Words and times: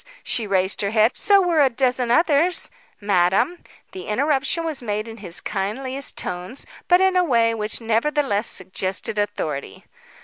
She 0.23 0.47
raised 0.47 0.81
her 0.81 0.89
head. 0.89 1.11
"So 1.15 1.39
were 1.43 1.59
a 1.61 1.69
dozen 1.69 2.09
others" 2.09 2.71
"Madam," 2.99 3.59
the 3.91 4.07
interruption 4.07 4.63
was 4.63 4.81
made 4.81 5.07
in 5.07 5.17
his 5.17 5.39
kindliest 5.39 6.17
tones, 6.17 6.65
but 6.87 6.99
in 6.99 7.15
a 7.15 7.23
way 7.23 7.53
which 7.53 7.79
nevertheless 7.81 8.47
suggested 8.47 9.19
authority. 9.19 9.85